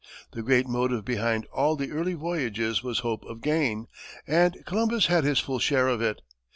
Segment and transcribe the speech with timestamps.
[0.31, 3.85] The great motive behind all the early voyages was hope of gain,
[4.25, 6.23] and Columbus had his full share of it.